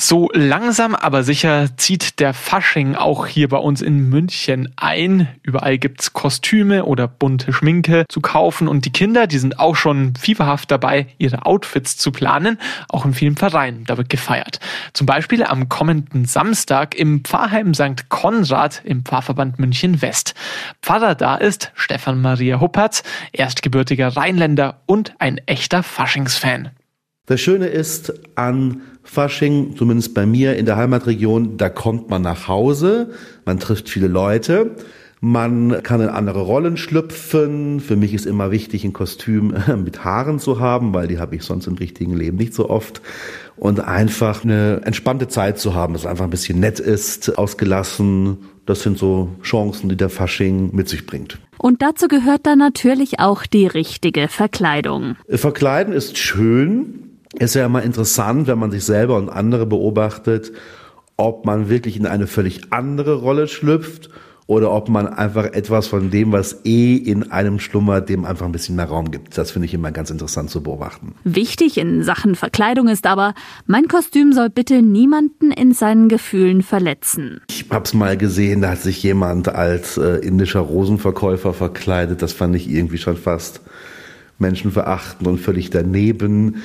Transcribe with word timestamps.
So 0.00 0.30
langsam 0.32 0.94
aber 0.94 1.24
sicher 1.24 1.76
zieht 1.76 2.20
der 2.20 2.32
Fasching 2.32 2.94
auch 2.94 3.26
hier 3.26 3.48
bei 3.48 3.56
uns 3.56 3.82
in 3.82 4.08
München 4.08 4.72
ein. 4.76 5.26
Überall 5.42 5.76
gibt's 5.76 6.12
Kostüme 6.12 6.84
oder 6.84 7.08
bunte 7.08 7.52
Schminke 7.52 8.04
zu 8.08 8.20
kaufen 8.20 8.68
und 8.68 8.84
die 8.84 8.92
Kinder, 8.92 9.26
die 9.26 9.38
sind 9.38 9.58
auch 9.58 9.74
schon 9.74 10.14
fieberhaft 10.14 10.70
dabei, 10.70 11.08
ihre 11.18 11.46
Outfits 11.46 11.96
zu 11.96 12.12
planen. 12.12 12.58
Auch 12.88 13.06
in 13.06 13.12
vielen 13.12 13.36
Vereinen, 13.36 13.86
da 13.86 13.96
wird 13.96 14.08
gefeiert. 14.08 14.60
Zum 14.92 15.08
Beispiel 15.08 15.42
am 15.42 15.68
kommenden 15.68 16.26
Samstag 16.26 16.94
im 16.94 17.24
Pfarrheim 17.24 17.74
St. 17.74 18.08
Konrad 18.08 18.82
im 18.84 19.04
Pfarrverband 19.04 19.58
München 19.58 20.00
West. 20.00 20.34
Pfarrer 20.80 21.16
da 21.16 21.34
ist 21.34 21.72
Stefan 21.74 22.22
Maria 22.22 22.60
Huppertz, 22.60 23.02
erstgebürtiger 23.32 24.16
Rheinländer 24.16 24.80
und 24.86 25.14
ein 25.18 25.38
echter 25.46 25.82
Faschingsfan. 25.82 26.70
Das 27.28 27.42
Schöne 27.42 27.66
ist 27.66 28.14
an 28.36 28.80
Fasching, 29.02 29.76
zumindest 29.76 30.14
bei 30.14 30.24
mir 30.24 30.56
in 30.56 30.64
der 30.64 30.76
Heimatregion, 30.76 31.58
da 31.58 31.68
kommt 31.68 32.08
man 32.08 32.22
nach 32.22 32.48
Hause, 32.48 33.10
man 33.44 33.60
trifft 33.60 33.90
viele 33.90 34.08
Leute, 34.08 34.76
man 35.20 35.82
kann 35.82 36.00
in 36.00 36.08
andere 36.08 36.40
Rollen 36.40 36.78
schlüpfen. 36.78 37.80
Für 37.80 37.96
mich 37.96 38.14
ist 38.14 38.24
immer 38.24 38.50
wichtig, 38.50 38.84
ein 38.84 38.94
Kostüm 38.94 39.52
mit 39.84 40.04
Haaren 40.04 40.38
zu 40.38 40.58
haben, 40.58 40.94
weil 40.94 41.06
die 41.06 41.18
habe 41.18 41.36
ich 41.36 41.42
sonst 41.42 41.66
im 41.66 41.74
richtigen 41.74 42.14
Leben 42.14 42.38
nicht 42.38 42.54
so 42.54 42.70
oft. 42.70 43.02
Und 43.56 43.80
einfach 43.80 44.42
eine 44.42 44.80
entspannte 44.84 45.28
Zeit 45.28 45.58
zu 45.58 45.74
haben, 45.74 45.92
dass 45.92 46.02
es 46.02 46.06
einfach 46.06 46.24
ein 46.24 46.30
bisschen 46.30 46.60
nett 46.60 46.80
ist, 46.80 47.36
ausgelassen. 47.36 48.38
Das 48.64 48.82
sind 48.82 48.96
so 48.96 49.28
Chancen, 49.42 49.90
die 49.90 49.96
der 49.96 50.08
Fasching 50.08 50.74
mit 50.74 50.88
sich 50.88 51.04
bringt. 51.04 51.38
Und 51.58 51.82
dazu 51.82 52.08
gehört 52.08 52.46
dann 52.46 52.58
natürlich 52.58 53.18
auch 53.18 53.44
die 53.44 53.66
richtige 53.66 54.28
Verkleidung. 54.28 55.16
Verkleiden 55.28 55.92
ist 55.92 56.16
schön, 56.16 57.07
ist 57.38 57.54
ja 57.54 57.66
immer 57.66 57.82
interessant, 57.82 58.46
wenn 58.46 58.58
man 58.58 58.70
sich 58.70 58.84
selber 58.84 59.16
und 59.16 59.28
andere 59.28 59.66
beobachtet, 59.66 60.52
ob 61.16 61.44
man 61.44 61.68
wirklich 61.68 61.96
in 61.96 62.06
eine 62.06 62.26
völlig 62.26 62.60
andere 62.70 63.14
Rolle 63.14 63.48
schlüpft 63.48 64.10
oder 64.48 64.72
ob 64.72 64.88
man 64.88 65.06
einfach 65.06 65.44
etwas 65.44 65.88
von 65.88 66.10
dem, 66.10 66.32
was 66.32 66.64
eh 66.64 66.96
in 66.96 67.30
einem 67.30 67.60
schlummert, 67.60 68.08
dem 68.08 68.24
einfach 68.24 68.46
ein 68.46 68.52
bisschen 68.52 68.76
mehr 68.76 68.86
Raum 68.86 69.10
gibt. 69.10 69.36
Das 69.36 69.50
finde 69.50 69.66
ich 69.66 69.74
immer 69.74 69.92
ganz 69.92 70.08
interessant 70.08 70.48
zu 70.48 70.62
beobachten. 70.62 71.14
Wichtig 71.24 71.76
in 71.76 72.02
Sachen 72.02 72.34
Verkleidung 72.34 72.88
ist 72.88 73.06
aber, 73.06 73.34
mein 73.66 73.88
Kostüm 73.88 74.32
soll 74.32 74.48
bitte 74.48 74.80
niemanden 74.80 75.50
in 75.50 75.72
seinen 75.72 76.08
Gefühlen 76.08 76.62
verletzen. 76.62 77.42
Ich 77.50 77.66
hab's 77.68 77.92
mal 77.92 78.16
gesehen, 78.16 78.62
da 78.62 78.70
hat 78.70 78.80
sich 78.80 79.02
jemand 79.02 79.50
als 79.50 79.98
äh, 79.98 80.16
indischer 80.16 80.60
Rosenverkäufer 80.60 81.52
verkleidet. 81.52 82.22
Das 82.22 82.32
fand 82.32 82.56
ich 82.56 82.70
irgendwie 82.70 82.98
schon 82.98 83.18
fast 83.18 83.60
menschenverachtend 84.38 85.28
und 85.28 85.38
völlig 85.38 85.68
daneben. 85.68 86.62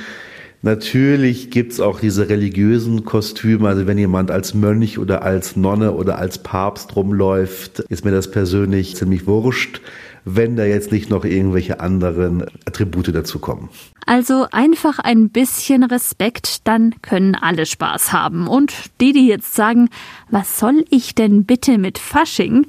Natürlich 0.65 1.51
gibt's 1.51 1.81
auch 1.81 1.99
diese 1.99 2.29
religiösen 2.29 3.03
Kostüme. 3.03 3.67
Also 3.67 3.85
wenn 3.85 3.97
jemand 3.97 4.31
als 4.31 4.53
Mönch 4.53 4.97
oder 4.97 5.21
als 5.21 5.57
Nonne 5.57 5.91
oder 5.91 6.17
als 6.17 6.37
Papst 6.37 6.95
rumläuft, 6.95 7.79
ist 7.79 8.05
mir 8.05 8.11
das 8.11 8.31
persönlich 8.31 8.95
ziemlich 8.95 9.27
wurscht, 9.27 9.81
wenn 10.23 10.55
da 10.55 10.63
jetzt 10.63 10.93
nicht 10.93 11.09
noch 11.09 11.25
irgendwelche 11.25 11.81
anderen 11.81 12.45
Attribute 12.65 13.13
dazukommen. 13.13 13.67
Also 14.05 14.47
einfach 14.53 14.99
ein 14.99 15.31
bisschen 15.31 15.83
Respekt, 15.83 16.65
dann 16.65 16.95
können 17.01 17.35
alle 17.35 17.65
Spaß 17.65 18.13
haben. 18.13 18.47
Und 18.47 18.73
die, 19.01 19.11
die 19.11 19.27
jetzt 19.27 19.55
sagen, 19.55 19.89
was 20.31 20.59
soll 20.59 20.85
ich 20.89 21.13
denn 21.13 21.43
bitte 21.43 21.77
mit 21.77 21.97
Fasching, 21.97 22.67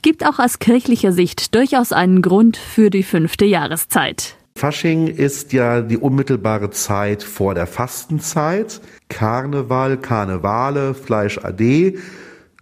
gibt 0.00 0.24
auch 0.26 0.38
aus 0.38 0.60
kirchlicher 0.60 1.12
Sicht 1.12 1.54
durchaus 1.54 1.92
einen 1.92 2.22
Grund 2.22 2.56
für 2.56 2.88
die 2.88 3.02
fünfte 3.02 3.44
Jahreszeit. 3.44 4.36
Fasching 4.56 5.08
ist 5.08 5.52
ja 5.52 5.80
die 5.80 5.98
unmittelbare 5.98 6.70
Zeit 6.70 7.24
vor 7.24 7.54
der 7.54 7.66
Fastenzeit. 7.66 8.80
Karneval, 9.08 9.96
Karnevale, 9.96 10.94
Fleisch 10.94 11.38
AD 11.38 11.98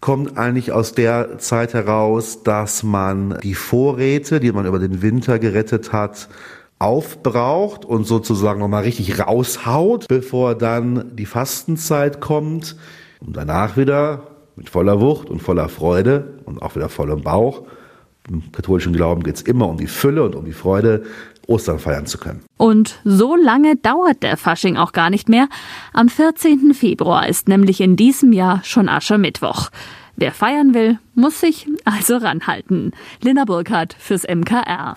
kommt 0.01 0.39
eigentlich 0.39 0.73
aus 0.73 0.95
der 0.95 1.39
Zeit 1.39 1.75
heraus, 1.75 2.43
dass 2.43 2.83
man 2.83 3.39
die 3.43 3.55
Vorräte, 3.55 4.41
die 4.41 4.51
man 4.53 4.67
über 4.67 4.79
den 4.79 5.03
Winter 5.03 5.39
gerettet 5.39 5.93
hat, 5.93 6.29
aufbraucht 6.79 7.85
und 7.85 8.05
sozusagen 8.05 8.59
nochmal 8.59 8.85
richtig 8.85 9.21
raushaut, 9.21 10.09
bevor 10.09 10.57
dann 10.57 11.15
die 11.15 11.27
Fastenzeit 11.27 12.21
kommt 12.21 12.75
und 13.21 13.37
danach 13.37 13.77
wieder 13.77 14.29
mit 14.57 14.71
voller 14.71 15.01
Wucht 15.01 15.31
und 15.31 15.41
voller 15.41 15.69
Freude 15.69 16.39
und 16.47 16.63
auch 16.63 16.75
wieder 16.75 16.89
vollem 16.89 17.21
Bauch. 17.21 17.63
Im 18.29 18.51
katholischen 18.51 18.93
Glauben 18.93 19.23
geht 19.23 19.37
es 19.37 19.43
immer 19.43 19.69
um 19.69 19.77
die 19.77 19.87
Fülle 19.87 20.25
und 20.25 20.35
um 20.37 20.45
die 20.45 20.53
Freude, 20.53 21.03
Ostern 21.47 21.79
feiern 21.79 22.07
zu 22.07 22.19
können. 22.19 22.45
Und 22.57 23.01
so 23.05 23.37
lange 23.37 23.77
dauert 23.77 24.23
der 24.23 24.37
Fasching 24.37 24.77
auch 24.77 24.93
gar 24.93 25.11
nicht 25.11 25.29
mehr. 25.29 25.49
Am 25.93 26.09
14. 26.09 26.75
Februar 26.75 27.29
ist 27.29 27.49
nämlich 27.49 27.81
in 27.81 27.97
diesem 27.97 28.33
Jahr 28.33 28.61
schon 28.65 28.89
Aschermittwoch. 28.89 29.71
Wer 30.17 30.33
feiern 30.33 30.75
will, 30.75 30.99
muss 31.15 31.41
sich 31.41 31.67
also 31.85 32.17
ranhalten. 32.17 32.93
Linda 33.23 33.45
Burkhardt 33.45 33.97
fürs 33.99 34.25
MKR. 34.25 34.97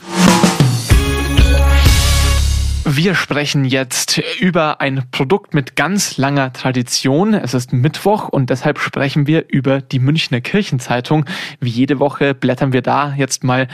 Wir 2.87 3.15
sprechen 3.15 3.65
jetzt 3.65 4.19
über 4.39 4.79
ein 4.79 5.05
Produkt 5.09 5.55
mit 5.55 5.75
ganz 5.75 6.17
langer 6.17 6.53
Tradition. 6.53 7.33
Es 7.33 7.55
ist 7.55 7.73
Mittwoch 7.73 8.29
und 8.29 8.51
deshalb 8.51 8.77
sprechen 8.77 9.25
wir 9.25 9.45
über 9.49 9.81
die 9.81 9.97
Münchner 9.97 10.39
Kirchenzeitung. 10.39 11.25
Wie 11.59 11.71
jede 11.71 11.97
Woche 11.97 12.35
blättern 12.35 12.73
wir 12.73 12.83
da 12.83 13.15
jetzt 13.17 13.43
mal 13.43 13.67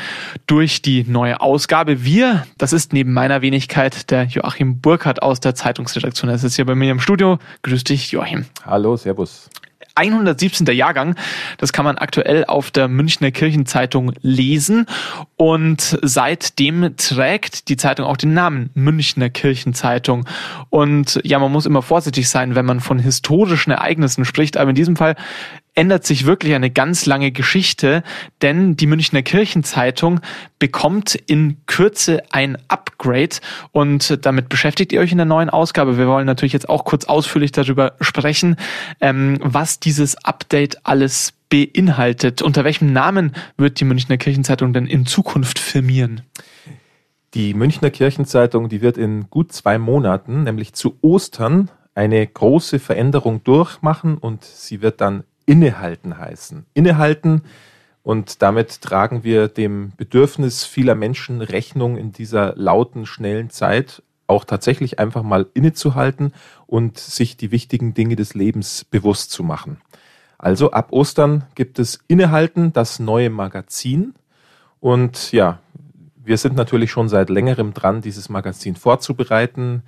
durch 0.47 0.81
die 0.81 1.03
neue 1.03 1.41
Ausgabe. 1.41 2.05
Wir, 2.05 2.47
das 2.57 2.71
ist 2.71 2.93
neben 2.93 3.11
meiner 3.11 3.41
Wenigkeit 3.41 4.09
der 4.11 4.23
Joachim 4.23 4.79
Burkhardt 4.79 5.21
aus 5.21 5.41
der 5.41 5.55
Zeitungsredaktion. 5.55 6.29
Er 6.29 6.35
ist 6.35 6.55
hier 6.55 6.65
bei 6.65 6.75
mir 6.75 6.89
im 6.89 7.01
Studio. 7.01 7.37
Grüß 7.63 7.83
dich, 7.83 8.13
Joachim. 8.13 8.45
Hallo, 8.65 8.95
Servus. 8.95 9.49
117. 9.95 10.67
Jahrgang. 10.67 11.15
Das 11.57 11.73
kann 11.73 11.85
man 11.85 11.97
aktuell 11.97 12.45
auf 12.45 12.71
der 12.71 12.87
Münchner 12.87 13.31
Kirchenzeitung 13.31 14.13
lesen. 14.21 14.85
Und 15.37 15.99
seitdem 16.01 16.95
trägt 16.97 17.69
die 17.69 17.77
Zeitung 17.77 18.05
auch 18.05 18.17
den 18.17 18.33
Namen 18.33 18.69
Münchner 18.73 19.29
Kirchenzeitung. 19.29 20.27
Und 20.69 21.19
ja, 21.23 21.39
man 21.39 21.51
muss 21.51 21.65
immer 21.65 21.81
vorsichtig 21.81 22.29
sein, 22.29 22.55
wenn 22.55 22.65
man 22.65 22.79
von 22.79 22.99
historischen 22.99 23.71
Ereignissen 23.71 24.25
spricht. 24.25 24.57
Aber 24.57 24.69
in 24.69 24.75
diesem 24.75 24.95
Fall 24.95 25.15
ändert 25.75 26.05
sich 26.05 26.25
wirklich 26.25 26.53
eine 26.53 26.69
ganz 26.69 27.05
lange 27.05 27.31
Geschichte, 27.31 28.03
denn 28.41 28.75
die 28.75 28.87
Münchner 28.87 29.21
Kirchenzeitung 29.21 30.19
bekommt 30.59 31.15
in 31.15 31.57
Kürze 31.65 32.23
ein 32.31 32.57
Upgrade 32.67 33.37
und 33.71 34.25
damit 34.25 34.49
beschäftigt 34.49 34.91
ihr 34.91 34.99
euch 34.99 35.11
in 35.11 35.17
der 35.17 35.25
neuen 35.25 35.49
Ausgabe. 35.49 35.97
Wir 35.97 36.07
wollen 36.07 36.25
natürlich 36.25 36.53
jetzt 36.53 36.69
auch 36.69 36.83
kurz 36.83 37.05
ausführlich 37.05 37.51
darüber 37.51 37.93
sprechen, 38.01 38.57
ähm, 38.99 39.37
was 39.41 39.79
dieses 39.79 40.15
Update 40.25 40.85
alles 40.85 41.33
beinhaltet. 41.49 42.41
Unter 42.41 42.63
welchem 42.63 42.91
Namen 42.91 43.33
wird 43.57 43.79
die 43.79 43.85
Münchner 43.85 44.17
Kirchenzeitung 44.17 44.73
denn 44.73 44.87
in 44.87 45.05
Zukunft 45.05 45.59
firmieren? 45.59 46.21
Die 47.33 47.53
Münchner 47.53 47.91
Kirchenzeitung, 47.91 48.67
die 48.67 48.81
wird 48.81 48.97
in 48.97 49.29
gut 49.29 49.53
zwei 49.53 49.77
Monaten, 49.77 50.43
nämlich 50.43 50.73
zu 50.73 50.97
Ostern, 51.01 51.69
eine 51.95 52.25
große 52.25 52.79
Veränderung 52.79 53.43
durchmachen 53.43 54.17
und 54.17 54.43
sie 54.43 54.81
wird 54.81 55.01
dann 55.01 55.23
Innehalten 55.45 56.17
heißen. 56.17 56.65
Innehalten 56.73 57.43
und 58.03 58.41
damit 58.41 58.81
tragen 58.81 59.23
wir 59.23 59.47
dem 59.47 59.91
Bedürfnis 59.95 60.63
vieler 60.65 60.95
Menschen 60.95 61.41
Rechnung 61.41 61.97
in 61.97 62.11
dieser 62.11 62.55
lauten, 62.55 63.05
schnellen 63.05 63.49
Zeit, 63.49 64.01
auch 64.27 64.45
tatsächlich 64.45 64.97
einfach 64.97 65.23
mal 65.23 65.47
innezuhalten 65.53 66.33
und 66.65 66.97
sich 66.97 67.37
die 67.37 67.51
wichtigen 67.51 67.93
Dinge 67.93 68.15
des 68.15 68.33
Lebens 68.33 68.85
bewusst 68.85 69.31
zu 69.31 69.43
machen. 69.43 69.81
Also 70.37 70.71
ab 70.71 70.87
Ostern 70.91 71.43
gibt 71.53 71.77
es 71.77 71.99
Innehalten, 72.07 72.73
das 72.73 72.99
neue 72.99 73.29
Magazin. 73.29 74.15
Und 74.79 75.31
ja, 75.31 75.59
wir 76.15 76.37
sind 76.37 76.55
natürlich 76.55 76.89
schon 76.91 77.09
seit 77.09 77.29
längerem 77.29 77.73
dran, 77.73 78.01
dieses 78.01 78.29
Magazin 78.29 78.75
vorzubereiten. 78.75 79.83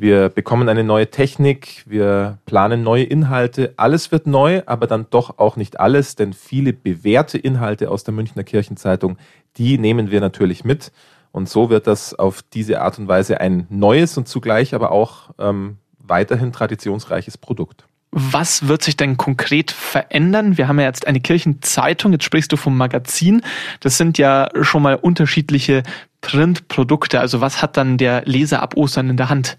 Wir 0.00 0.30
bekommen 0.30 0.70
eine 0.70 0.82
neue 0.82 1.10
Technik, 1.10 1.84
wir 1.84 2.38
planen 2.46 2.82
neue 2.82 3.02
Inhalte. 3.04 3.74
Alles 3.76 4.10
wird 4.10 4.26
neu, 4.26 4.62
aber 4.64 4.86
dann 4.86 5.04
doch 5.10 5.38
auch 5.38 5.56
nicht 5.56 5.78
alles, 5.78 6.16
denn 6.16 6.32
viele 6.32 6.72
bewährte 6.72 7.36
Inhalte 7.36 7.90
aus 7.90 8.02
der 8.02 8.14
Münchner 8.14 8.42
Kirchenzeitung, 8.42 9.18
die 9.58 9.76
nehmen 9.76 10.10
wir 10.10 10.22
natürlich 10.22 10.64
mit. 10.64 10.90
Und 11.32 11.50
so 11.50 11.68
wird 11.68 11.86
das 11.86 12.14
auf 12.14 12.40
diese 12.40 12.80
Art 12.80 12.98
und 12.98 13.08
Weise 13.08 13.42
ein 13.42 13.66
neues 13.68 14.16
und 14.16 14.26
zugleich 14.26 14.74
aber 14.74 14.90
auch 14.90 15.34
ähm, 15.38 15.76
weiterhin 15.98 16.50
traditionsreiches 16.50 17.36
Produkt. 17.36 17.84
Was 18.10 18.68
wird 18.68 18.82
sich 18.82 18.96
denn 18.96 19.18
konkret 19.18 19.70
verändern? 19.70 20.56
Wir 20.56 20.66
haben 20.66 20.80
ja 20.80 20.86
jetzt 20.86 21.06
eine 21.06 21.20
Kirchenzeitung, 21.20 22.12
jetzt 22.12 22.24
sprichst 22.24 22.50
du 22.50 22.56
vom 22.56 22.74
Magazin. 22.74 23.42
Das 23.80 23.98
sind 23.98 24.16
ja 24.16 24.48
schon 24.62 24.82
mal 24.82 24.94
unterschiedliche 24.94 25.82
Printprodukte. 26.22 27.20
Also 27.20 27.42
was 27.42 27.60
hat 27.60 27.76
dann 27.76 27.98
der 27.98 28.22
Leser 28.24 28.62
ab 28.62 28.78
Ostern 28.78 29.10
in 29.10 29.18
der 29.18 29.28
Hand? 29.28 29.58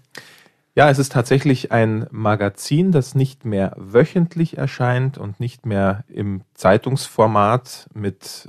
Ja, 0.74 0.88
es 0.88 0.98
ist 0.98 1.12
tatsächlich 1.12 1.70
ein 1.70 2.06
Magazin, 2.10 2.92
das 2.92 3.14
nicht 3.14 3.44
mehr 3.44 3.74
wöchentlich 3.76 4.56
erscheint 4.56 5.18
und 5.18 5.38
nicht 5.38 5.66
mehr 5.66 6.02
im 6.08 6.40
Zeitungsformat 6.54 7.90
mit 7.92 8.48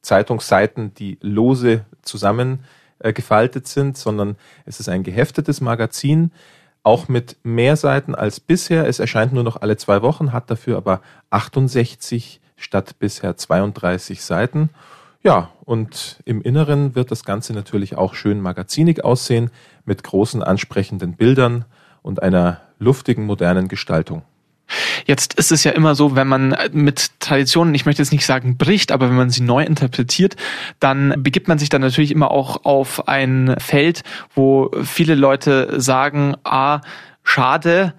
Zeitungsseiten, 0.00 0.94
die 0.94 1.18
lose 1.20 1.84
zusammengefaltet 2.00 3.66
äh, 3.66 3.68
sind, 3.68 3.98
sondern 3.98 4.36
es 4.64 4.80
ist 4.80 4.88
ein 4.88 5.02
geheftetes 5.02 5.60
Magazin, 5.60 6.32
auch 6.84 7.08
mit 7.08 7.36
mehr 7.42 7.76
Seiten 7.76 8.14
als 8.14 8.40
bisher. 8.40 8.86
Es 8.86 8.98
erscheint 8.98 9.34
nur 9.34 9.44
noch 9.44 9.60
alle 9.60 9.76
zwei 9.76 10.00
Wochen, 10.00 10.32
hat 10.32 10.50
dafür 10.50 10.78
aber 10.78 11.02
68 11.28 12.40
statt 12.56 12.98
bisher 12.98 13.36
32 13.36 14.24
Seiten. 14.24 14.70
Ja, 15.28 15.50
und 15.66 16.20
im 16.24 16.40
Inneren 16.40 16.94
wird 16.94 17.10
das 17.10 17.22
Ganze 17.22 17.52
natürlich 17.52 17.98
auch 17.98 18.14
schön 18.14 18.40
magazinig 18.40 19.04
aussehen, 19.04 19.50
mit 19.84 20.02
großen 20.02 20.42
ansprechenden 20.42 21.16
Bildern 21.16 21.66
und 22.00 22.22
einer 22.22 22.62
luftigen, 22.78 23.26
modernen 23.26 23.68
Gestaltung. 23.68 24.22
Jetzt 25.04 25.34
ist 25.34 25.52
es 25.52 25.64
ja 25.64 25.72
immer 25.72 25.94
so, 25.94 26.16
wenn 26.16 26.28
man 26.28 26.56
mit 26.72 27.20
Traditionen, 27.20 27.74
ich 27.74 27.84
möchte 27.84 28.00
jetzt 28.00 28.10
nicht 28.10 28.24
sagen 28.24 28.56
bricht, 28.56 28.90
aber 28.90 29.10
wenn 29.10 29.16
man 29.16 29.28
sie 29.28 29.42
neu 29.42 29.64
interpretiert, 29.64 30.36
dann 30.80 31.22
begibt 31.22 31.46
man 31.46 31.58
sich 31.58 31.68
dann 31.68 31.82
natürlich 31.82 32.10
immer 32.10 32.30
auch 32.30 32.64
auf 32.64 33.06
ein 33.06 33.54
Feld, 33.58 34.04
wo 34.34 34.70
viele 34.82 35.14
Leute 35.14 35.78
sagen, 35.78 36.36
ah, 36.42 36.80
schade, 37.22 37.92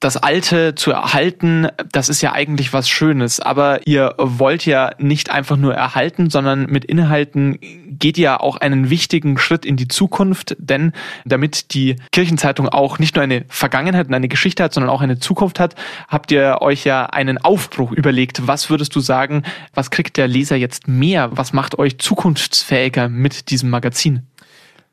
das 0.00 0.16
Alte 0.16 0.74
zu 0.74 0.90
erhalten, 0.90 1.68
das 1.90 2.08
ist 2.08 2.20
ja 2.20 2.32
eigentlich 2.32 2.72
was 2.72 2.88
Schönes. 2.88 3.40
Aber 3.40 3.86
ihr 3.86 4.14
wollt 4.18 4.66
ja 4.66 4.92
nicht 4.98 5.30
einfach 5.30 5.56
nur 5.56 5.74
erhalten, 5.74 6.28
sondern 6.28 6.66
mit 6.66 6.84
Inhalten 6.84 7.58
geht 7.98 8.18
ihr 8.18 8.42
auch 8.42 8.58
einen 8.58 8.90
wichtigen 8.90 9.38
Schritt 9.38 9.64
in 9.64 9.76
die 9.76 9.88
Zukunft. 9.88 10.54
Denn 10.58 10.92
damit 11.24 11.72
die 11.72 11.96
Kirchenzeitung 12.12 12.68
auch 12.68 12.98
nicht 12.98 13.16
nur 13.16 13.22
eine 13.22 13.44
Vergangenheit 13.48 14.08
und 14.08 14.14
eine 14.14 14.28
Geschichte 14.28 14.62
hat, 14.62 14.74
sondern 14.74 14.90
auch 14.90 15.00
eine 15.00 15.18
Zukunft 15.18 15.58
hat, 15.58 15.74
habt 16.08 16.30
ihr 16.30 16.58
euch 16.60 16.84
ja 16.84 17.06
einen 17.06 17.38
Aufbruch 17.38 17.92
überlegt. 17.92 18.46
Was 18.46 18.68
würdest 18.68 18.94
du 18.94 19.00
sagen, 19.00 19.44
was 19.72 19.90
kriegt 19.90 20.18
der 20.18 20.28
Leser 20.28 20.56
jetzt 20.56 20.88
mehr? 20.88 21.30
Was 21.32 21.52
macht 21.52 21.78
euch 21.78 21.98
zukunftsfähiger 21.98 23.08
mit 23.08 23.50
diesem 23.50 23.70
Magazin? 23.70 24.26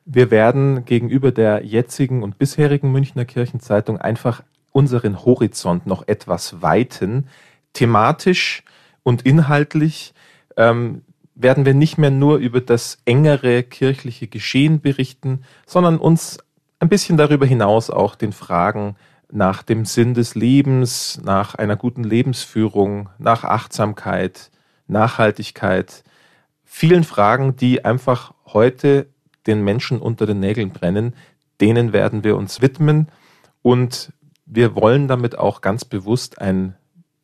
Wir 0.06 0.32
werden 0.32 0.86
gegenüber 0.86 1.32
der 1.32 1.64
jetzigen 1.64 2.24
und 2.24 2.38
bisherigen 2.38 2.92
Münchner 2.92 3.24
Kirchenzeitung 3.24 3.98
einfach 3.98 4.44
unseren 4.74 5.24
Horizont 5.24 5.88
noch 5.88 6.06
etwas 6.08 6.62
weiten. 6.62 7.30
Thematisch 7.72 8.64
und 9.04 9.22
inhaltlich 9.22 10.14
ähm, 10.58 11.04
werden 11.36 11.66
wir 11.66 11.74
nicht 11.74 11.98
mehr 11.98 12.12
nur 12.12 12.38
über 12.38 12.60
das 12.60 12.98
engere 13.06 13.64
kirchliche 13.64 14.28
Geschehen 14.28 14.82
berichten, 14.82 15.44
sondern 15.66 15.98
uns 15.98 16.40
ein 16.80 16.90
bisschen 16.90 17.18
darüber 17.18 17.46
hinaus 17.46 17.90
auch 17.90 18.16
den 18.16 18.34
Fragen 18.34 18.96
nach 19.32 19.64
dem 19.64 19.86
Sinn 19.86 20.14
des 20.14 20.36
Lebens, 20.36 21.20
nach 21.24 21.56
einer 21.56 21.76
guten 21.76 22.04
Lebensführung, 22.04 23.10
nach 23.18 23.44
Achtsamkeit, 23.44 24.52
Nachhaltigkeit, 24.88 26.04
vielen 26.64 27.04
Fragen, 27.04 27.56
die 27.56 27.84
einfach 27.84 28.34
heute 28.46 29.08
den 29.48 29.64
Menschen 29.64 30.00
unter 30.00 30.26
den 30.26 30.40
Nägeln 30.40 30.72
brennen, 30.72 31.16
denen 31.62 31.94
werden 31.94 32.24
wir 32.24 32.36
uns 32.36 32.62
widmen 32.62 33.08
und 33.62 34.12
wir 34.46 34.76
wollen 34.76 35.08
damit 35.08 35.38
auch 35.38 35.62
ganz 35.62 35.86
bewusst 35.86 36.40
ein 36.42 36.76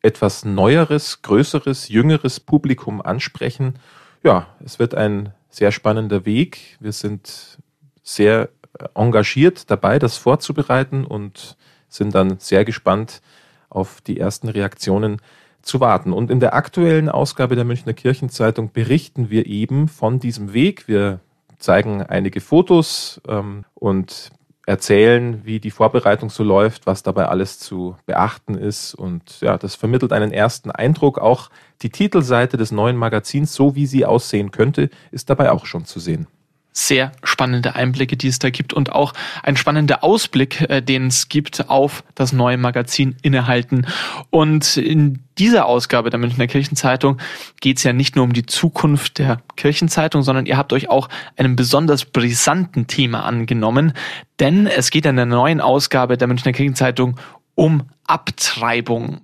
etwas 0.02 0.44
neueres, 0.44 1.22
größeres, 1.22 1.88
jüngeres 1.88 2.40
Publikum 2.40 3.02
ansprechen. 3.02 3.78
Ja, 4.22 4.46
es 4.64 4.78
wird 4.78 4.94
ein 4.94 5.34
sehr 5.50 5.72
spannender 5.72 6.24
Weg. 6.24 6.78
Wir 6.80 6.92
sind 6.92 7.58
sehr 8.02 8.48
engagiert 8.94 9.70
dabei, 9.70 9.98
das 9.98 10.16
vorzubereiten 10.16 11.04
und 11.04 11.56
sind 11.88 12.14
dann 12.14 12.38
sehr 12.38 12.64
gespannt 12.64 13.20
auf 13.68 14.00
die 14.00 14.18
ersten 14.18 14.48
Reaktionen 14.48 15.20
zu 15.62 15.80
warten. 15.80 16.12
Und 16.12 16.30
in 16.30 16.40
der 16.40 16.54
aktuellen 16.54 17.08
Ausgabe 17.08 17.56
der 17.56 17.64
Münchner 17.64 17.92
Kirchenzeitung 17.92 18.72
berichten 18.72 19.30
wir 19.30 19.46
eben 19.46 19.88
von 19.88 20.18
diesem 20.18 20.52
Weg. 20.52 20.88
Wir 20.88 21.20
zeigen 21.58 22.02
einige 22.02 22.40
Fotos 22.40 23.20
ähm, 23.28 23.64
und 23.74 24.30
erzählen, 24.70 25.40
wie 25.44 25.58
die 25.58 25.72
Vorbereitung 25.72 26.30
so 26.30 26.44
läuft, 26.44 26.86
was 26.86 27.02
dabei 27.02 27.26
alles 27.26 27.58
zu 27.58 27.96
beachten 28.06 28.54
ist. 28.54 28.94
Und 28.94 29.40
ja, 29.40 29.58
das 29.58 29.74
vermittelt 29.74 30.12
einen 30.12 30.32
ersten 30.32 30.70
Eindruck. 30.70 31.18
Auch 31.18 31.50
die 31.82 31.90
Titelseite 31.90 32.56
des 32.56 32.70
neuen 32.70 32.96
Magazins, 32.96 33.52
so 33.52 33.74
wie 33.74 33.86
sie 33.86 34.06
aussehen 34.06 34.52
könnte, 34.52 34.88
ist 35.10 35.28
dabei 35.28 35.50
auch 35.50 35.66
schon 35.66 35.84
zu 35.84 35.98
sehen 35.98 36.28
sehr 36.72 37.12
spannende 37.22 37.74
Einblicke, 37.74 38.16
die 38.16 38.28
es 38.28 38.38
da 38.38 38.50
gibt 38.50 38.72
und 38.72 38.92
auch 38.92 39.12
ein 39.42 39.56
spannender 39.56 40.04
Ausblick, 40.04 40.60
äh, 40.68 40.80
den 40.80 41.08
es 41.08 41.28
gibt 41.28 41.68
auf 41.68 42.04
das 42.14 42.32
neue 42.32 42.56
Magazin 42.58 43.16
Innehalten. 43.22 43.86
Und 44.30 44.76
in 44.76 45.20
dieser 45.38 45.66
Ausgabe 45.66 46.10
der 46.10 46.20
Münchner 46.20 46.46
Kirchenzeitung 46.46 47.18
geht 47.60 47.78
es 47.78 47.84
ja 47.84 47.92
nicht 47.92 48.14
nur 48.14 48.24
um 48.24 48.32
die 48.32 48.46
Zukunft 48.46 49.18
der 49.18 49.42
Kirchenzeitung, 49.56 50.22
sondern 50.22 50.46
ihr 50.46 50.56
habt 50.56 50.72
euch 50.72 50.88
auch 50.88 51.08
einem 51.36 51.56
besonders 51.56 52.04
brisanten 52.04 52.86
Thema 52.86 53.24
angenommen, 53.24 53.92
denn 54.38 54.66
es 54.66 54.90
geht 54.90 55.06
in 55.06 55.16
der 55.16 55.26
neuen 55.26 55.60
Ausgabe 55.60 56.16
der 56.16 56.28
Münchner 56.28 56.52
Kirchenzeitung 56.52 57.18
um 57.54 57.82
Abtreibung. 58.06 59.20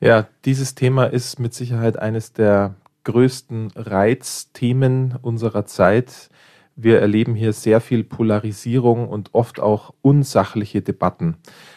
Ja, 0.00 0.26
dieses 0.44 0.74
Thema 0.74 1.04
ist 1.04 1.38
mit 1.38 1.54
Sicherheit 1.54 1.98
eines 1.98 2.32
der 2.32 2.74
größten 3.04 3.70
Reizthemen 3.76 5.14
unserer 5.22 5.66
Zeit. 5.66 6.28
Wir 6.76 7.00
erleben 7.00 7.34
hier 7.34 7.52
sehr 7.52 7.80
viel 7.80 8.02
Polarisierung 8.02 9.08
und 9.08 9.30
oft 9.32 9.60
auch 9.60 9.94
unsachliche 10.02 10.82
Debatten. 10.82 11.36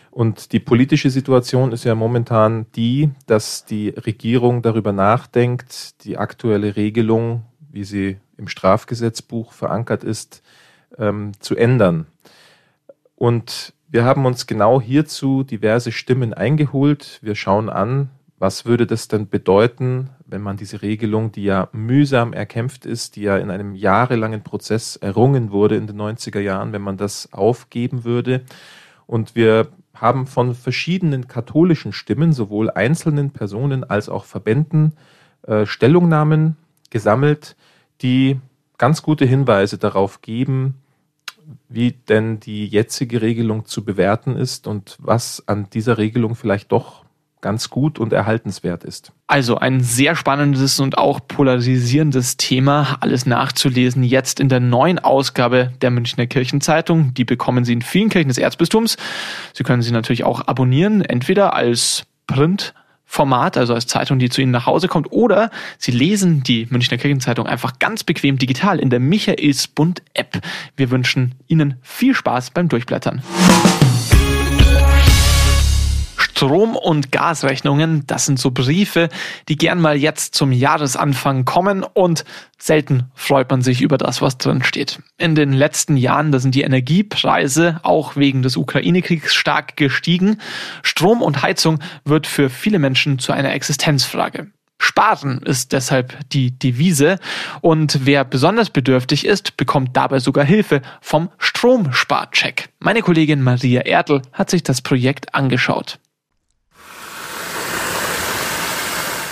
Und 0.09 0.51
die 0.51 0.59
politische 0.59 1.11
Situation 1.11 1.71
ist 1.71 1.83
ja 1.83 1.93
momentan 1.93 2.65
die, 2.75 3.11
dass 3.27 3.65
die 3.65 3.89
Regierung 3.89 4.63
darüber 4.63 4.91
nachdenkt, 4.91 6.03
die 6.03 6.17
aktuelle 6.17 6.75
Regelung, 6.75 7.43
wie 7.71 7.83
sie 7.83 8.17
im 8.37 8.47
Strafgesetzbuch 8.47 9.53
verankert 9.53 10.03
ist, 10.03 10.41
ähm, 10.97 11.33
zu 11.39 11.55
ändern. 11.55 12.07
Und 13.15 13.73
wir 13.89 14.03
haben 14.03 14.25
uns 14.25 14.47
genau 14.47 14.81
hierzu 14.81 15.43
diverse 15.43 15.91
Stimmen 15.91 16.33
eingeholt. 16.33 17.19
Wir 17.21 17.35
schauen 17.35 17.69
an, 17.69 18.09
was 18.39 18.65
würde 18.65 18.87
das 18.87 19.07
denn 19.07 19.29
bedeuten, 19.29 20.09
wenn 20.27 20.41
man 20.41 20.57
diese 20.57 20.81
Regelung, 20.81 21.31
die 21.31 21.43
ja 21.43 21.69
mühsam 21.71 22.33
erkämpft 22.33 22.85
ist, 22.85 23.15
die 23.15 23.21
ja 23.21 23.37
in 23.37 23.49
einem 23.49 23.75
jahrelangen 23.75 24.43
Prozess 24.43 24.97
errungen 24.97 25.51
wurde 25.51 25.77
in 25.77 25.87
den 25.87 25.99
90er 25.99 26.39
Jahren, 26.39 26.73
wenn 26.73 26.81
man 26.81 26.97
das 26.97 27.33
aufgeben 27.33 28.03
würde? 28.03 28.43
Und 29.05 29.35
wir 29.35 29.69
haben 29.93 30.27
von 30.27 30.53
verschiedenen 30.53 31.27
katholischen 31.27 31.93
Stimmen, 31.93 32.33
sowohl 32.33 32.69
einzelnen 32.69 33.31
Personen 33.31 33.83
als 33.83 34.09
auch 34.09 34.25
Verbänden, 34.25 34.93
äh, 35.43 35.65
Stellungnahmen 35.65 36.57
gesammelt, 36.89 37.55
die 38.01 38.39
ganz 38.77 39.01
gute 39.01 39.25
Hinweise 39.25 39.77
darauf 39.77 40.21
geben, 40.21 40.75
wie 41.69 41.93
denn 41.93 42.39
die 42.39 42.67
jetzige 42.67 43.21
Regelung 43.21 43.65
zu 43.65 43.83
bewerten 43.83 44.35
ist 44.35 44.67
und 44.67 44.97
was 44.99 45.43
an 45.47 45.69
dieser 45.71 45.97
Regelung 45.97 46.35
vielleicht 46.35 46.71
doch 46.71 47.05
ganz 47.41 47.69
gut 47.69 47.99
und 47.99 48.13
erhaltenswert 48.13 48.83
ist. 48.83 49.11
Also 49.27 49.57
ein 49.57 49.81
sehr 49.81 50.15
spannendes 50.15 50.79
und 50.79 50.97
auch 50.97 51.19
polarisierendes 51.27 52.37
Thema, 52.37 52.97
alles 53.01 53.25
nachzulesen 53.25 54.03
jetzt 54.03 54.39
in 54.39 54.49
der 54.49 54.59
neuen 54.59 54.99
Ausgabe 54.99 55.71
der 55.81 55.91
Münchner 55.91 56.27
Kirchenzeitung. 56.27 57.13
Die 57.13 57.25
bekommen 57.25 57.65
Sie 57.65 57.73
in 57.73 57.81
vielen 57.81 58.09
Kirchen 58.09 58.29
des 58.29 58.37
Erzbistums. 58.37 58.97
Sie 59.53 59.63
können 59.63 59.81
sie 59.81 59.91
natürlich 59.91 60.23
auch 60.23 60.47
abonnieren, 60.47 61.01
entweder 61.01 61.53
als 61.53 62.05
Print 62.25 62.73
Format, 63.09 63.57
also 63.57 63.73
als 63.73 63.87
Zeitung, 63.87 64.19
die 64.19 64.29
zu 64.29 64.41
Ihnen 64.41 64.51
nach 64.51 64.65
Hause 64.65 64.89
kommt, 64.89 65.11
oder 65.11 65.49
Sie 65.77 65.91
lesen 65.91 66.43
die 66.43 66.67
Münchner 66.69 66.97
Kirchenzeitung 66.97 67.47
einfach 67.47 67.79
ganz 67.79 68.03
bequem 68.03 68.37
digital 68.37 68.79
in 68.79 68.89
der 68.89 68.99
Michaelsbund 68.99 70.03
App. 70.13 70.41
Wir 70.75 70.91
wünschen 70.91 71.35
Ihnen 71.47 71.75
viel 71.81 72.13
Spaß 72.13 72.51
beim 72.51 72.67
Durchblättern. 72.67 73.23
Strom- 76.37 76.75
und 76.75 77.11
Gasrechnungen, 77.11 78.05
das 78.05 78.27
sind 78.27 78.37
so 78.37 78.51
Briefe, 78.51 79.09
die 79.49 79.55
gern 79.55 79.81
mal 79.81 79.97
jetzt 79.97 80.35
zum 80.35 80.51
Jahresanfang 80.51 81.45
kommen 81.45 81.83
und 81.83 82.25
selten 82.59 83.05
freut 83.15 83.49
man 83.49 83.63
sich 83.63 83.81
über 83.81 83.97
das, 83.97 84.21
was 84.21 84.37
drin 84.37 84.61
steht. 84.63 84.99
In 85.17 85.33
den 85.33 85.51
letzten 85.51 85.97
Jahren, 85.97 86.31
da 86.31 86.37
sind 86.37 86.53
die 86.53 86.61
Energiepreise 86.61 87.79
auch 87.81 88.17
wegen 88.17 88.43
des 88.43 88.55
Ukraine-Kriegs 88.55 89.33
stark 89.33 89.77
gestiegen. 89.77 90.39
Strom 90.83 91.23
und 91.23 91.41
Heizung 91.41 91.79
wird 92.05 92.27
für 92.27 92.51
viele 92.51 92.77
Menschen 92.77 93.17
zu 93.17 93.31
einer 93.31 93.53
Existenzfrage. 93.53 94.51
Sparen 94.77 95.41
ist 95.41 95.73
deshalb 95.73 96.29
die 96.29 96.51
Devise 96.51 97.17
und 97.61 98.05
wer 98.05 98.23
besonders 98.23 98.69
bedürftig 98.69 99.25
ist, 99.25 99.57
bekommt 99.57 99.97
dabei 99.97 100.19
sogar 100.19 100.45
Hilfe 100.45 100.83
vom 101.01 101.29
Stromsparcheck. 101.39 102.69
Meine 102.77 103.01
Kollegin 103.01 103.41
Maria 103.41 103.81
Erdl 103.81 104.21
hat 104.33 104.51
sich 104.51 104.61
das 104.61 104.83
Projekt 104.83 105.33
angeschaut. 105.33 105.97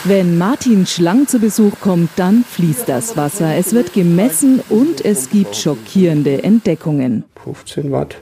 Wenn 0.08 0.38
Martin 0.38 0.86
Schlang 0.86 1.28
zu 1.28 1.40
Besuch 1.40 1.80
kommt, 1.82 2.12
dann 2.16 2.44
fließt 2.44 2.88
das 2.88 3.18
Wasser. 3.18 3.56
Es 3.56 3.74
wird 3.74 3.92
gemessen 3.92 4.62
und 4.70 5.04
es 5.04 5.32
gibt 5.32 5.56
schockierende 5.56 6.44
Entdeckungen. 6.44 7.24
15 7.44 7.92
Watt, 7.92 8.18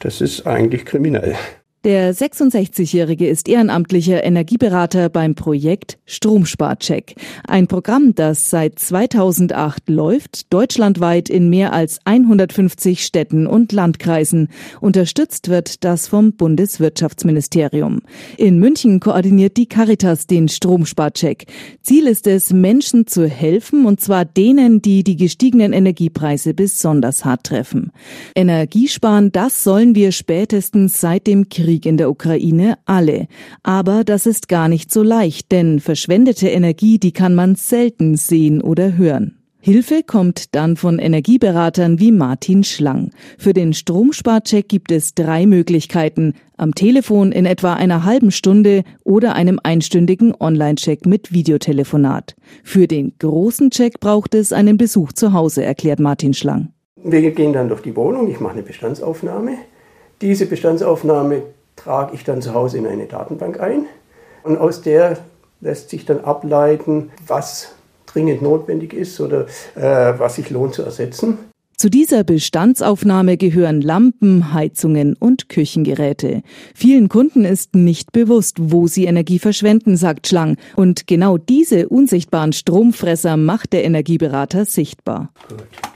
Das 0.00 0.20
ist 0.20 0.48
eigentlich 0.48 0.84
kriminell. 0.84 1.36
Der 1.84 2.14
66-Jährige 2.14 3.26
ist 3.26 3.48
ehrenamtlicher 3.48 4.22
Energieberater 4.22 5.08
beim 5.08 5.34
Projekt 5.34 5.98
Stromsparcheck. 6.06 7.16
Ein 7.44 7.66
Programm, 7.66 8.14
das 8.14 8.50
seit 8.50 8.78
2008 8.78 9.88
läuft, 9.88 10.52
deutschlandweit 10.52 11.28
in 11.28 11.50
mehr 11.50 11.72
als 11.72 11.98
150 12.04 13.04
Städten 13.04 13.48
und 13.48 13.72
Landkreisen. 13.72 14.46
Unterstützt 14.80 15.48
wird 15.48 15.82
das 15.82 16.06
vom 16.06 16.34
Bundeswirtschaftsministerium. 16.34 18.02
In 18.36 18.60
München 18.60 19.00
koordiniert 19.00 19.56
die 19.56 19.66
Caritas 19.66 20.28
den 20.28 20.46
Stromsparcheck. 20.46 21.46
Ziel 21.82 22.06
ist 22.06 22.28
es, 22.28 22.52
Menschen 22.52 23.08
zu 23.08 23.26
helfen, 23.26 23.86
und 23.86 24.00
zwar 24.00 24.24
denen, 24.24 24.82
die 24.82 25.02
die 25.02 25.16
gestiegenen 25.16 25.72
Energiepreise 25.72 26.54
besonders 26.54 27.24
hart 27.24 27.42
treffen. 27.42 27.90
Energiesparen, 28.36 29.32
das 29.32 29.64
sollen 29.64 29.96
wir 29.96 30.12
spätestens 30.12 31.00
seit 31.00 31.26
dem 31.26 31.48
Krieg 31.48 31.71
Krieg 31.72 31.86
in 31.86 31.96
der 31.96 32.10
Ukraine 32.10 32.76
alle. 32.84 33.28
Aber 33.62 34.04
das 34.04 34.26
ist 34.26 34.48
gar 34.48 34.68
nicht 34.68 34.92
so 34.92 35.02
leicht, 35.02 35.50
denn 35.52 35.80
verschwendete 35.80 36.48
Energie, 36.48 36.98
die 36.98 37.12
kann 37.12 37.34
man 37.34 37.54
selten 37.54 38.16
sehen 38.16 38.60
oder 38.60 38.98
hören. 38.98 39.38
Hilfe 39.58 40.02
kommt 40.02 40.54
dann 40.54 40.76
von 40.76 40.98
Energieberatern 40.98 41.98
wie 41.98 42.12
Martin 42.12 42.62
Schlang. 42.62 43.10
Für 43.38 43.54
den 43.54 43.72
Stromsparcheck 43.72 44.68
gibt 44.68 44.92
es 44.92 45.14
drei 45.14 45.46
Möglichkeiten. 45.46 46.34
Am 46.58 46.74
Telefon 46.74 47.32
in 47.32 47.46
etwa 47.46 47.72
einer 47.72 48.04
halben 48.04 48.32
Stunde 48.32 48.82
oder 49.04 49.34
einem 49.34 49.58
einstündigen 49.62 50.34
Online-Check 50.38 51.06
mit 51.06 51.32
Videotelefonat. 51.32 52.34
Für 52.64 52.86
den 52.86 53.14
großen 53.18 53.70
Check 53.70 53.98
braucht 53.98 54.34
es 54.34 54.52
einen 54.52 54.76
Besuch 54.76 55.12
zu 55.12 55.32
Hause, 55.32 55.64
erklärt 55.64 56.00
Martin 56.00 56.34
Schlang. 56.34 56.68
Wir 57.02 57.30
gehen 57.30 57.54
dann 57.54 57.68
durch 57.68 57.80
die 57.80 57.96
Wohnung, 57.96 58.30
ich 58.30 58.40
mache 58.40 58.54
eine 58.54 58.62
Bestandsaufnahme. 58.62 59.52
Diese 60.20 60.46
Bestandsaufnahme 60.46 61.42
trage 61.84 62.14
ich 62.14 62.24
dann 62.24 62.42
zu 62.42 62.54
Hause 62.54 62.78
in 62.78 62.86
eine 62.86 63.06
Datenbank 63.06 63.60
ein 63.60 63.86
und 64.42 64.58
aus 64.58 64.82
der 64.82 65.18
lässt 65.60 65.90
sich 65.90 66.04
dann 66.04 66.20
ableiten, 66.20 67.10
was 67.26 67.74
dringend 68.06 68.42
notwendig 68.42 68.92
ist 68.92 69.20
oder 69.20 69.46
äh, 69.74 70.18
was 70.18 70.36
sich 70.36 70.50
lohnt 70.50 70.74
zu 70.74 70.82
ersetzen. 70.82 71.38
Zu 71.76 71.90
dieser 71.90 72.22
Bestandsaufnahme 72.22 73.36
gehören 73.36 73.80
Lampen, 73.80 74.52
Heizungen 74.52 75.16
und 75.18 75.48
Küchengeräte. 75.48 76.42
Vielen 76.74 77.08
Kunden 77.08 77.44
ist 77.44 77.74
nicht 77.74 78.12
bewusst, 78.12 78.56
wo 78.60 78.86
sie 78.86 79.06
Energie 79.06 79.40
verschwenden, 79.40 79.96
sagt 79.96 80.28
Schlang. 80.28 80.58
Und 80.76 81.08
genau 81.08 81.38
diese 81.38 81.88
unsichtbaren 81.88 82.52
Stromfresser 82.52 83.36
macht 83.36 83.72
der 83.72 83.84
Energieberater 83.84 84.64
sichtbar. 84.64 85.30
Gut. 85.48 85.91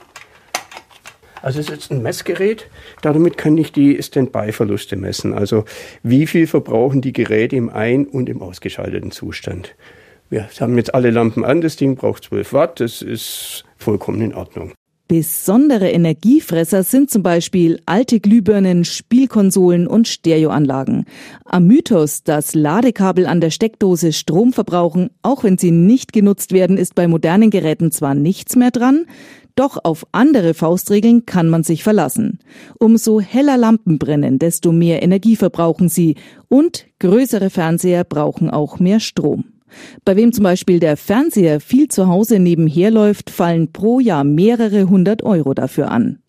Also 1.41 1.59
es 1.59 1.69
ist 1.69 1.91
ein 1.91 2.01
Messgerät, 2.01 2.69
damit 3.01 3.37
kann 3.37 3.57
ich 3.57 3.71
die 3.71 4.01
Standby-Verluste 4.01 4.95
messen. 4.95 5.33
Also 5.33 5.65
wie 6.03 6.27
viel 6.27 6.47
verbrauchen 6.47 7.01
die 7.01 7.13
Geräte 7.13 7.55
im 7.55 7.69
ein- 7.69 8.07
und 8.07 8.29
im 8.29 8.41
ausgeschalteten 8.41 9.11
Zustand. 9.11 9.75
Wir 10.29 10.49
haben 10.59 10.77
jetzt 10.77 10.93
alle 10.93 11.09
Lampen 11.09 11.45
an, 11.45 11.61
das 11.61 11.77
Ding 11.77 11.95
braucht 11.95 12.25
12 12.25 12.53
Watt, 12.53 12.79
das 12.79 13.01
ist 13.01 13.63
vollkommen 13.77 14.21
in 14.21 14.33
Ordnung. 14.33 14.73
Besondere 15.07 15.89
Energiefresser 15.89 16.83
sind 16.83 17.09
zum 17.09 17.23
Beispiel 17.23 17.79
alte 17.85 18.19
Glühbirnen, 18.19 18.83
Spielkonsolen 18.83 19.87
und 19.87 20.07
Stereoanlagen. 20.09 21.05
Am 21.45 21.65
Mythos, 21.65 22.23
dass 22.23 22.53
Ladekabel 22.53 23.25
an 23.25 23.39
der 23.39 23.49
Steckdose 23.49 24.11
Strom 24.11 24.51
verbrauchen, 24.51 25.09
auch 25.21 25.45
wenn 25.45 25.57
sie 25.57 25.71
nicht 25.71 26.11
genutzt 26.11 26.51
werden, 26.51 26.77
ist 26.77 26.93
bei 26.93 27.07
modernen 27.07 27.51
Geräten 27.51 27.91
zwar 27.91 28.15
nichts 28.15 28.57
mehr 28.57 28.71
dran, 28.71 29.05
doch 29.55 29.77
auf 29.83 30.05
andere 30.11 30.53
Faustregeln 30.53 31.25
kann 31.25 31.49
man 31.49 31.63
sich 31.63 31.83
verlassen. 31.83 32.39
Umso 32.77 33.21
heller 33.21 33.57
Lampen 33.57 33.99
brennen, 33.99 34.39
desto 34.39 34.73
mehr 34.73 35.01
Energie 35.03 35.37
verbrauchen 35.37 35.87
sie 35.87 36.15
und 36.49 36.85
größere 36.99 37.49
Fernseher 37.49 38.03
brauchen 38.03 38.49
auch 38.49 38.79
mehr 38.79 38.99
Strom. 38.99 39.45
Bei 40.05 40.15
wem 40.15 40.33
zum 40.33 40.43
Beispiel 40.43 40.79
der 40.79 40.97
Fernseher 40.97 41.59
viel 41.59 41.87
zu 41.87 42.07
Hause 42.07 42.39
nebenher 42.39 42.91
läuft, 42.91 43.29
fallen 43.29 43.71
pro 43.71 43.99
Jahr 43.99 44.23
mehrere 44.23 44.89
hundert 44.89 45.23
Euro 45.23 45.53
dafür 45.53 45.91
an. 45.91 46.19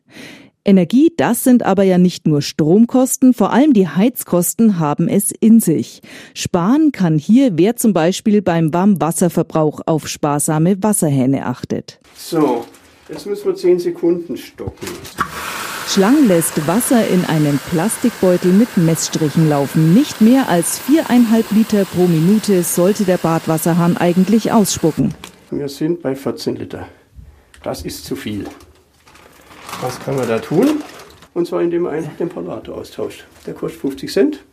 Energie, 0.65 1.13
das 1.17 1.45
sind 1.45 1.63
aber 1.63 1.83
ja 1.85 1.97
nicht 1.97 2.27
nur 2.27 2.43
Stromkosten, 2.43 3.33
vor 3.33 3.53
allem 3.53 3.73
die 3.73 3.89
Heizkosten 3.89 4.79
haben 4.79 5.09
es 5.09 5.33
in 5.33 5.61
sich. 5.61 6.03
Sparen 6.35 6.93
kann 6.93 7.19
hier, 7.19 7.53
wer 7.57 7.77
zum 7.77 7.95
Beispiel 7.95 8.43
beim 8.43 8.75
Warmwasserverbrauch 8.75 9.81
auf 9.87 10.09
sparsame 10.09 10.83
Wasserhähne 10.83 11.47
achtet. 11.47 12.01
So, 12.15 12.67
Jetzt 13.09 13.25
müssen 13.25 13.47
wir 13.47 13.55
10 13.55 13.79
Sekunden 13.79 14.37
stoppen. 14.37 14.87
Schlang 15.89 16.29
lässt 16.29 16.67
Wasser 16.67 17.09
in 17.09 17.25
einen 17.25 17.59
Plastikbeutel 17.71 18.53
mit 18.53 18.77
Messstrichen 18.77 19.49
laufen. 19.49 19.95
Nicht 19.95 20.21
mehr 20.21 20.47
als 20.47 20.79
viereinhalb 20.79 21.51
Liter 21.51 21.87
pro 21.87 22.07
Minute 22.07 22.63
sollte 22.63 23.05
der 23.05 23.17
Badwasserhahn 23.17 23.97
eigentlich 23.97 24.53
ausspucken. 24.53 25.15
Wir 25.51 25.67
sind 25.71 26.03
bei 26.03 26.15
14 26.15 26.57
Liter. 26.57 26.87
Das 27.63 27.87
ist 27.87 28.05
zu 28.05 28.17
viel. 28.17 28.45
Was 29.81 29.99
kann 29.99 30.17
man 30.17 30.29
da 30.29 30.41
tun? 30.41 30.83
Und 31.33 31.47
zwar 31.47 31.63
indem 31.63 31.85
man 31.85 31.95
einfach 31.95 32.17
den 32.19 32.29
Parlator 32.29 32.77
austauscht. 32.77 33.25
Der 33.47 33.55
kostet 33.55 33.81
50 33.81 34.13
Cent 34.13 34.45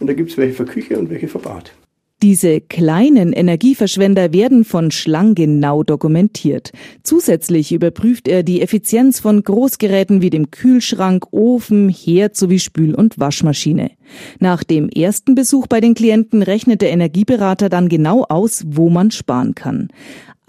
und 0.00 0.08
da 0.08 0.12
gibt 0.12 0.32
es 0.32 0.38
welche 0.38 0.54
für 0.54 0.64
Küche 0.64 0.98
und 0.98 1.08
welche 1.08 1.28
für 1.28 1.38
Bad. 1.38 1.72
Diese 2.22 2.60
kleinen 2.60 3.32
Energieverschwender 3.32 4.34
werden 4.34 4.64
von 4.64 4.90
Schlang 4.90 5.34
genau 5.34 5.82
dokumentiert. 5.82 6.70
Zusätzlich 7.02 7.72
überprüft 7.72 8.28
er 8.28 8.42
die 8.42 8.60
Effizienz 8.60 9.20
von 9.20 9.42
Großgeräten 9.42 10.20
wie 10.20 10.28
dem 10.28 10.50
Kühlschrank, 10.50 11.32
Ofen, 11.32 11.88
Herd 11.88 12.36
sowie 12.36 12.58
Spül- 12.58 12.94
und 12.94 13.18
Waschmaschine. 13.18 13.92
Nach 14.38 14.64
dem 14.64 14.90
ersten 14.90 15.34
Besuch 15.34 15.66
bei 15.66 15.80
den 15.80 15.94
Klienten 15.94 16.42
rechnet 16.42 16.82
der 16.82 16.90
Energieberater 16.90 17.70
dann 17.70 17.88
genau 17.88 18.24
aus, 18.28 18.64
wo 18.66 18.90
man 18.90 19.10
sparen 19.10 19.54
kann. 19.54 19.88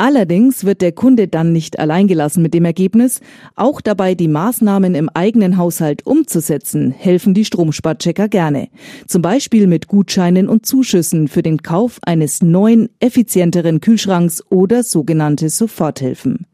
Allerdings 0.01 0.65
wird 0.65 0.81
der 0.81 0.93
Kunde 0.93 1.27
dann 1.27 1.53
nicht 1.53 1.77
allein 1.77 2.07
gelassen 2.07 2.41
mit 2.41 2.55
dem 2.55 2.65
Ergebnis. 2.65 3.21
Auch 3.55 3.81
dabei, 3.81 4.15
die 4.15 4.27
Maßnahmen 4.27 4.95
im 4.95 5.09
eigenen 5.09 5.57
Haushalt 5.57 6.07
umzusetzen, 6.07 6.89
helfen 6.89 7.35
die 7.35 7.45
Stromsparchecker 7.45 8.27
gerne. 8.27 8.69
Zum 9.05 9.21
Beispiel 9.21 9.67
mit 9.67 9.87
Gutscheinen 9.87 10.49
und 10.49 10.65
Zuschüssen 10.65 11.27
für 11.27 11.43
den 11.43 11.61
Kauf 11.61 11.99
eines 12.01 12.41
neuen, 12.41 12.89
effizienteren 12.99 13.79
Kühlschranks 13.79 14.43
oder 14.49 14.81
sogenannte 14.81 15.49
Soforthilfen. 15.49 16.47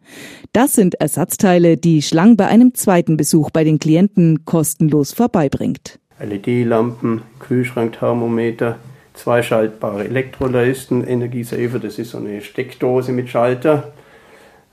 Das 0.51 0.73
sind 0.73 0.95
Ersatzteile, 0.95 1.77
die 1.77 2.01
Schlang 2.01 2.35
bei 2.35 2.47
einem 2.47 2.73
zweiten 2.73 3.15
Besuch 3.15 3.49
bei 3.51 3.63
den 3.63 3.79
Klienten 3.79 4.43
kostenlos 4.43 5.13
vorbeibringt. 5.13 5.99
LED-Lampen, 6.19 7.21
Kühlschrankthermometer, 7.39 8.77
zwei 9.17 9.41
schaltbare 9.41 10.05
Elektroleisten, 10.05 11.05
Energiesaver, 11.05 11.79
das 11.79 11.99
ist 11.99 12.11
so 12.11 12.17
eine 12.17 12.41
Steckdose 12.41 13.11
mit 13.11 13.29
Schalter. 13.29 13.91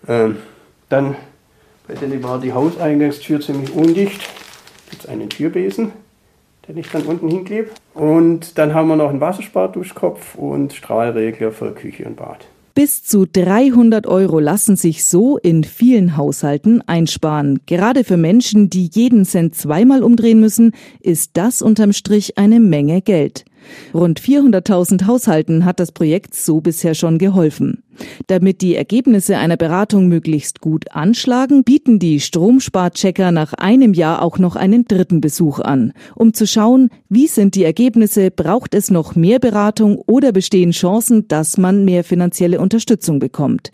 Ähm, 0.07 0.37
dann 0.89 1.17
bei 1.87 1.95
der 1.95 2.23
war 2.23 2.41
die 2.41 2.53
Hauseingangstür 2.53 3.41
ziemlich 3.41 3.73
undicht. 3.75 4.21
Gibt 4.91 5.05
es 5.05 5.09
einen 5.09 5.29
Türbesen, 5.29 5.93
den 6.67 6.79
ich 6.79 6.89
dann 6.91 7.03
unten 7.03 7.29
hinklebe. 7.29 7.71
Und 7.93 8.57
dann 8.59 8.73
haben 8.73 8.89
wir 8.89 8.97
noch 8.97 9.11
einen 9.11 9.21
Wassersparduschkopf 9.21 10.35
und 10.35 10.73
Strahlregler 10.73 11.53
für 11.53 11.73
Küche 11.73 12.05
und 12.07 12.17
Bad. 12.17 12.47
Bis 12.75 13.05
zu 13.05 13.25
300 13.25 14.07
Euro 14.07 14.41
lassen 14.41 14.77
sich 14.77 15.05
so 15.05 15.39
in 15.39 15.63
vielen 15.63 16.17
Haushalten 16.17 16.83
einsparen. 16.89 17.61
Gerade 17.67 18.03
für 18.03 18.17
Menschen, 18.17 18.69
die 18.69 18.91
jeden 18.93 19.25
Cent 19.25 19.55
zweimal 19.55 20.03
umdrehen 20.03 20.41
müssen, 20.41 20.73
ist 21.01 21.33
das 21.35 21.63
unterm 21.63 21.93
Strich 21.93 22.37
eine 22.37 22.59
Menge 22.59 23.01
Geld. 23.01 23.45
Rund 23.93 24.21
400.000 24.21 25.07
Haushalten 25.07 25.65
hat 25.65 25.81
das 25.81 25.93
Projekt 25.93 26.35
so 26.35 26.61
bisher 26.61 26.95
schon 26.95 27.19
geholfen. 27.19 27.83
Damit 28.27 28.61
die 28.61 28.75
Ergebnisse 28.75 29.37
einer 29.39 29.57
Beratung 29.57 30.09
möglichst 30.09 30.61
gut 30.61 30.91
anschlagen, 30.93 31.65
bieten 31.65 31.99
die 31.99 32.21
Stromsparchecker 32.21 33.31
nach 33.33 33.53
einem 33.55 33.95
Jahr 33.95 34.23
auch 34.23 34.39
noch 34.39 34.57
einen 34.57 34.87
dritten 34.87 35.21
Besuch 35.21 35.61
an, 35.61 35.93
um 36.15 36.35
zu 36.35 36.47
schauen, 36.47 36.91
wie 37.09 37.27
sind 37.27 37.55
die 37.55 37.65
Ergebnisse, 37.65 38.31
braucht 38.31 38.75
es 38.75 38.91
noch 38.91 39.15
mehr 39.15 39.39
Beratung 39.39 39.97
oder 40.07 40.33
bestehen 40.33 40.73
Chancen, 40.73 41.29
dass 41.29 41.57
man 41.57 41.85
mehr 41.85 42.05
finanzielle 42.05 42.61
Unterstützung 42.61 43.19
bekommt. 43.19 43.71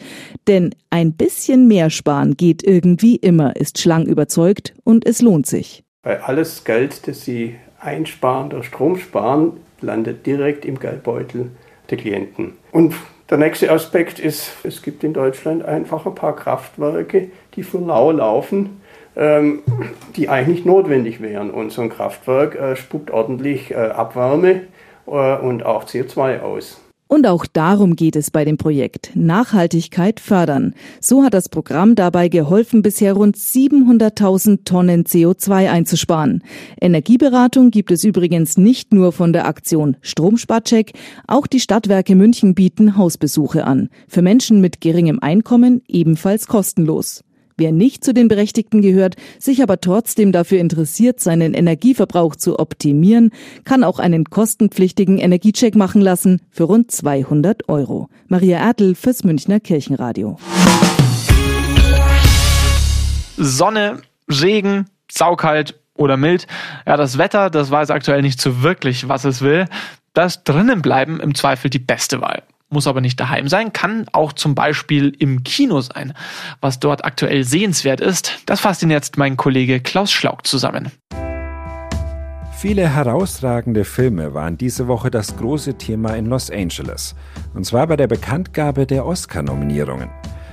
Denn 0.46 0.74
ein 0.90 1.14
bisschen 1.14 1.66
mehr 1.68 1.90
sparen 1.90 2.36
geht 2.36 2.62
irgendwie 2.62 3.16
immer, 3.16 3.56
ist 3.56 3.78
Schlang 3.78 4.06
überzeugt 4.06 4.74
und 4.84 5.06
es 5.06 5.22
lohnt 5.22 5.46
sich. 5.46 5.84
Weil 6.02 6.18
alles 6.18 6.64
Geld, 6.64 7.06
das 7.06 7.24
Sie 7.24 7.56
einsparen 7.78 8.50
durch 8.50 8.66
Strom 8.66 8.98
sparen, 8.98 9.52
landet 9.82 10.26
direkt 10.26 10.64
im 10.64 10.78
Geldbeutel 10.78 11.50
der 11.90 11.98
Klienten. 11.98 12.54
Und 12.72 12.94
der 13.28 13.38
nächste 13.38 13.70
Aspekt 13.70 14.18
ist, 14.18 14.52
es 14.64 14.82
gibt 14.82 15.04
in 15.04 15.12
Deutschland 15.12 15.64
einfach 15.64 16.06
ein 16.06 16.14
paar 16.14 16.34
Kraftwerke, 16.34 17.30
die 17.54 17.62
für 17.62 17.78
lau 17.78 18.10
laufen, 18.10 18.80
ähm, 19.16 19.62
die 20.16 20.28
eigentlich 20.28 20.64
notwendig 20.64 21.20
wären. 21.20 21.50
Und 21.50 21.70
so 21.70 21.82
ein 21.82 21.90
Kraftwerk 21.90 22.56
äh, 22.56 22.76
spuckt 22.76 23.10
ordentlich 23.10 23.70
äh, 23.70 23.74
Abwärme 23.74 24.62
äh, 25.06 25.36
und 25.36 25.64
auch 25.64 25.84
CO2 25.84 26.40
aus. 26.40 26.80
Und 27.10 27.26
auch 27.26 27.44
darum 27.44 27.96
geht 27.96 28.14
es 28.14 28.30
bei 28.30 28.44
dem 28.44 28.56
Projekt 28.56 29.10
Nachhaltigkeit 29.16 30.20
fördern. 30.20 30.74
So 31.00 31.24
hat 31.24 31.34
das 31.34 31.48
Programm 31.48 31.96
dabei 31.96 32.28
geholfen, 32.28 32.82
bisher 32.82 33.14
rund 33.14 33.36
700.000 33.36 34.64
Tonnen 34.64 35.02
CO2 35.02 35.68
einzusparen. 35.68 36.44
Energieberatung 36.80 37.72
gibt 37.72 37.90
es 37.90 38.04
übrigens 38.04 38.58
nicht 38.58 38.94
nur 38.94 39.10
von 39.10 39.32
der 39.32 39.48
Aktion 39.48 39.96
Stromsparcheck, 40.02 40.92
auch 41.26 41.48
die 41.48 41.58
Stadtwerke 41.58 42.14
München 42.14 42.54
bieten 42.54 42.96
Hausbesuche 42.96 43.64
an. 43.64 43.88
Für 44.06 44.22
Menschen 44.22 44.60
mit 44.60 44.80
geringem 44.80 45.18
Einkommen 45.18 45.82
ebenfalls 45.88 46.46
kostenlos. 46.46 47.24
Wer 47.60 47.72
nicht 47.72 48.02
zu 48.04 48.14
den 48.14 48.28
Berechtigten 48.28 48.80
gehört, 48.80 49.16
sich 49.38 49.62
aber 49.62 49.82
trotzdem 49.82 50.32
dafür 50.32 50.60
interessiert, 50.60 51.20
seinen 51.20 51.52
Energieverbrauch 51.52 52.34
zu 52.34 52.58
optimieren, 52.58 53.32
kann 53.64 53.84
auch 53.84 53.98
einen 53.98 54.24
kostenpflichtigen 54.24 55.18
Energiecheck 55.18 55.74
machen 55.74 56.00
lassen 56.00 56.40
für 56.50 56.64
rund 56.64 56.90
200 56.90 57.68
Euro. 57.68 58.08
Maria 58.28 58.56
Ertl 58.60 58.94
fürs 58.94 59.24
Münchner 59.24 59.60
Kirchenradio. 59.60 60.38
Sonne, 63.36 64.00
Regen, 64.30 64.86
saukalt 65.12 65.78
oder 65.94 66.16
mild. 66.16 66.46
Ja, 66.86 66.96
das 66.96 67.18
Wetter, 67.18 67.50
das 67.50 67.70
weiß 67.70 67.90
aktuell 67.90 68.22
nicht 68.22 68.40
so 68.40 68.62
wirklich, 68.62 69.06
was 69.06 69.26
es 69.26 69.42
will. 69.42 69.66
Das 70.14 70.44
drinnen 70.44 70.80
bleiben 70.80 71.20
im 71.20 71.34
Zweifel 71.34 71.68
die 71.68 71.78
beste 71.78 72.22
Wahl 72.22 72.42
muss 72.70 72.86
aber 72.86 73.00
nicht 73.00 73.18
daheim 73.18 73.48
sein, 73.48 73.72
kann 73.72 74.06
auch 74.12 74.32
zum 74.32 74.54
Beispiel 74.54 75.14
im 75.18 75.44
Kino 75.44 75.80
sein. 75.80 76.14
Was 76.60 76.80
dort 76.80 77.04
aktuell 77.04 77.44
sehenswert 77.44 78.00
ist, 78.00 78.40
das 78.46 78.60
fasst 78.60 78.82
Ihnen 78.82 78.92
jetzt 78.92 79.16
mein 79.16 79.36
Kollege 79.36 79.80
Klaus 79.80 80.12
Schlauk 80.12 80.46
zusammen. 80.46 80.90
Viele 82.60 82.88
herausragende 82.94 83.84
Filme 83.84 84.34
waren 84.34 84.58
diese 84.58 84.86
Woche 84.86 85.10
das 85.10 85.36
große 85.38 85.78
Thema 85.78 86.14
in 86.14 86.26
Los 86.26 86.50
Angeles. 86.50 87.14
Und 87.54 87.64
zwar 87.64 87.86
bei 87.86 87.96
der 87.96 88.06
Bekanntgabe 88.06 88.86
der 88.86 89.06
Oscar-Nominierungen. 89.06 90.10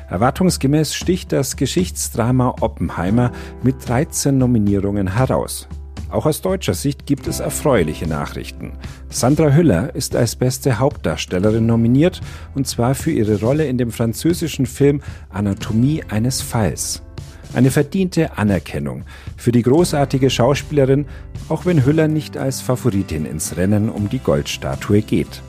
Erwartungsgemäß 0.09 0.95
sticht 0.95 1.33
das 1.33 1.57
Geschichtsdrama 1.57 2.55
Oppenheimer 2.61 3.33
mit 3.61 3.85
13 3.85 4.37
Nominierungen 4.37 5.15
heraus. 5.15 5.67
Auch 6.09 6.25
aus 6.25 6.41
deutscher 6.41 6.73
Sicht 6.73 7.05
gibt 7.05 7.27
es 7.27 7.39
erfreuliche 7.39 8.07
Nachrichten. 8.07 8.73
Sandra 9.09 9.51
Hüller 9.53 9.93
ist 9.93 10.15
als 10.15 10.35
beste 10.35 10.79
Hauptdarstellerin 10.79 11.65
nominiert, 11.65 12.21
und 12.55 12.67
zwar 12.67 12.95
für 12.95 13.11
ihre 13.11 13.39
Rolle 13.39 13.65
in 13.65 13.77
dem 13.77 13.91
französischen 13.91 14.65
Film 14.65 15.01
Anatomie 15.29 16.03
eines 16.09 16.41
Falls. 16.41 17.03
Eine 17.53 17.71
verdiente 17.71 18.37
Anerkennung 18.37 19.03
für 19.35 19.51
die 19.51 19.61
großartige 19.61 20.29
Schauspielerin, 20.29 21.05
auch 21.49 21.65
wenn 21.65 21.85
Hüller 21.85 22.07
nicht 22.07 22.37
als 22.37 22.61
Favoritin 22.61 23.25
ins 23.25 23.57
Rennen 23.57 23.89
um 23.89 24.09
die 24.09 24.19
Goldstatue 24.19 25.01
geht. 25.01 25.41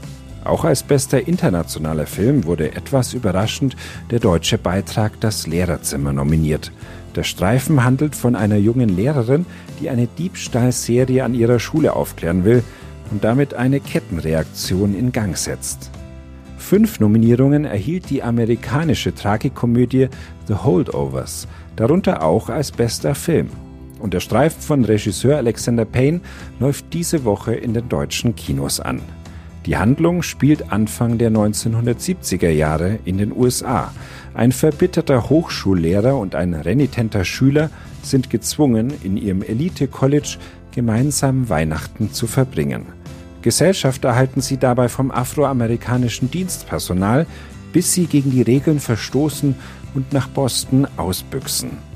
Auch 0.45 0.65
als 0.65 0.83
bester 0.83 1.27
internationaler 1.27 2.07
Film 2.07 2.45
wurde 2.45 2.75
etwas 2.75 3.13
überraschend 3.13 3.77
der 4.11 4.21
deutsche 4.21 4.57
Beitrag 4.57 5.21
Das 5.21 5.47
Lehrerzimmer 5.47 6.13
nominiert. 6.13 6.73
Der 7.19 7.25
Streifen 7.25 7.83
handelt 7.83 8.15
von 8.15 8.37
einer 8.37 8.59
jungen 8.59 8.89
Lehrerin, 8.89 9.45
die 9.81 9.91
eine 9.91 10.07
Diebstahlserie 10.07 11.25
an 11.25 11.35
ihrer 11.35 11.59
Schule 11.59 11.95
aufklären 11.95 12.45
will 12.45 12.63
und 13.11 13.25
damit 13.25 13.55
eine 13.55 13.81
Kettenreaktion 13.81 14.97
in 14.97 15.11
Gang 15.11 15.37
setzt. 15.37 15.91
Fünf 16.59 17.01
Nominierungen 17.01 17.65
erhielt 17.65 18.09
die 18.11 18.23
amerikanische 18.23 19.13
Tragikomödie 19.13 20.11
The 20.47 20.55
Holdovers, 20.55 21.49
darunter 21.75 22.23
auch 22.23 22.51
als 22.51 22.71
bester 22.71 23.17
Film. 23.17 23.49
Und 23.99 24.15
der 24.15 24.21
Streifen 24.21 24.63
von 24.63 24.85
Regisseur 24.85 25.39
Alexander 25.39 25.87
Payne 25.87 26.21
läuft 26.61 26.95
diese 26.95 27.25
Woche 27.25 27.53
in 27.53 27.75
den 27.75 27.89
deutschen 27.89 28.37
Kinos 28.37 28.79
an. 28.79 29.03
Die 29.69 29.77
Handlung 29.77 30.23
spielt 30.23 30.73
Anfang 30.73 31.19
der 31.19 31.31
1970er 31.31 32.49
Jahre 32.49 33.01
in 33.05 33.19
den 33.19 33.37
USA. 33.37 33.93
Ein 34.33 34.51
verbitterter 34.51 35.29
Hochschullehrer 35.29 36.17
und 36.17 36.35
ein 36.35 36.55
renitenter 36.55 37.23
Schüler 37.27 37.69
sind 38.03 38.31
gezwungen, 38.31 38.95
in 39.03 39.19
ihrem 39.19 39.43
Elite-College 39.43 40.39
gemeinsam 40.75 41.51
Weihnachten 41.51 42.15
zu 42.15 42.27
verbringen. 42.27 42.87
Gesellschaft 43.43 44.05
erhalten 44.05 44.41
sie 44.41 44.57
dabei 44.57 44.89
vom 44.89 45.11
afroamerikanischen 45.11 46.31
Dienstpersonal, 46.31 47.27
bis 47.75 47.93
sie 47.93 48.07
gegen 48.07 48.31
die 48.31 48.41
Regeln 48.41 48.81
verstoßen 48.81 49.55
und 49.93 50.15
nach 50.15 50.29
Boston 50.29 50.89
ausbüchsen. 50.97 51.88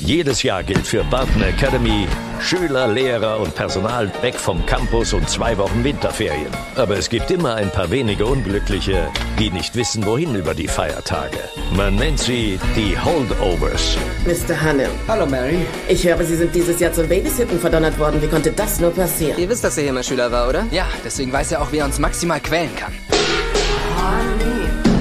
Jedes 0.00 0.44
Jahr 0.44 0.62
gilt 0.62 0.86
für 0.86 1.02
Barton 1.04 1.42
Academy 1.42 2.06
Schüler, 2.40 2.86
Lehrer 2.86 3.40
und 3.40 3.52
Personal 3.56 4.10
weg 4.22 4.36
vom 4.36 4.64
Campus 4.64 5.12
und 5.12 5.28
zwei 5.28 5.58
Wochen 5.58 5.82
Winterferien. 5.82 6.52
Aber 6.76 6.96
es 6.96 7.08
gibt 7.08 7.32
immer 7.32 7.56
ein 7.56 7.70
paar 7.72 7.90
wenige 7.90 8.24
Unglückliche, 8.24 9.08
die 9.40 9.50
nicht 9.50 9.74
wissen, 9.74 10.06
wohin 10.06 10.36
über 10.36 10.54
die 10.54 10.68
Feiertage. 10.68 11.38
Man 11.74 11.96
nennt 11.96 12.20
sie 12.20 12.60
die 12.76 12.96
Holdovers. 12.96 13.98
Mr. 14.24 14.60
Hannem. 14.60 14.90
Hallo, 15.08 15.26
Mary. 15.26 15.66
Ich 15.88 16.06
höre, 16.06 16.22
Sie 16.22 16.36
sind 16.36 16.54
dieses 16.54 16.78
Jahr 16.78 16.92
zum 16.92 17.08
Babysitten 17.08 17.58
verdonnert 17.58 17.98
worden. 17.98 18.22
Wie 18.22 18.28
konnte 18.28 18.52
das 18.52 18.78
nur 18.78 18.92
passieren? 18.92 19.36
Ihr 19.36 19.48
wisst, 19.48 19.64
dass 19.64 19.76
er 19.78 19.82
hier 19.82 19.92
mein 19.92 20.04
Schüler 20.04 20.30
war, 20.30 20.48
oder? 20.48 20.64
Ja, 20.70 20.86
deswegen 21.04 21.32
weiß 21.32 21.50
er 21.52 21.60
auch, 21.60 21.72
wie 21.72 21.78
er 21.78 21.84
uns 21.86 21.98
maximal 21.98 22.40
quälen 22.40 22.70
kann. 22.76 22.92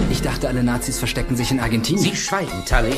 Ich 0.10 0.24
dachte, 0.24 0.48
alle 0.48 0.64
Nazis 0.64 0.98
verstecken 0.98 1.36
sich 1.36 1.52
in 1.52 1.60
Argentinien. 1.60 2.04
Sie 2.04 2.16
schweigen, 2.16 2.66
Tully. 2.68 2.96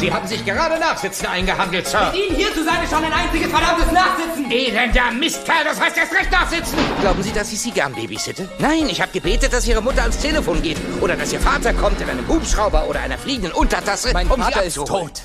Sie 0.00 0.12
haben 0.12 0.28
sich 0.28 0.44
gerade 0.44 0.78
Nachsitzen 0.78 1.26
eingehandelt, 1.26 1.86
Sir. 1.88 2.12
Mit 2.12 2.28
Ihnen 2.28 2.36
hier 2.36 2.54
zu 2.54 2.64
sein 2.64 2.82
ist 2.84 2.92
schon 2.92 3.04
ein 3.04 3.12
einziges 3.12 3.50
verdammtes 3.50 3.90
Nachsitzen. 3.90 4.50
Elender 4.50 5.10
Mistkerl, 5.10 5.64
das 5.64 5.80
heißt 5.80 5.96
erst 5.96 6.12
recht 6.14 6.30
Nachsitzen. 6.30 6.78
Glauben 7.00 7.22
Sie, 7.22 7.32
dass 7.32 7.52
ich 7.52 7.60
Sie 7.60 7.72
gern 7.72 7.92
babysitte? 7.94 8.48
Nein, 8.60 8.88
ich 8.88 9.02
habe 9.02 9.10
gebetet, 9.10 9.52
dass 9.52 9.66
Ihre 9.66 9.82
Mutter 9.82 10.02
ans 10.02 10.18
Telefon 10.18 10.62
geht. 10.62 10.76
Oder 11.00 11.16
dass 11.16 11.32
Ihr 11.32 11.40
Vater 11.40 11.74
kommt 11.74 12.00
in 12.00 12.08
einem 12.08 12.28
Hubschrauber 12.28 12.86
oder 12.88 13.00
einer 13.00 13.18
fliegenden 13.18 13.52
Untertasse, 13.52 14.10
mein 14.12 14.28
um 14.28 14.40
Vater 14.40 14.60
Sie 14.60 14.66
ist 14.68 14.86
tot. 14.86 15.22